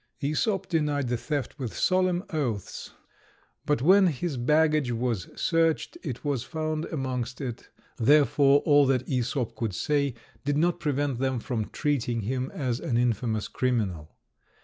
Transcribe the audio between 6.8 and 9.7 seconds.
amongst it; therefore, all that Æsop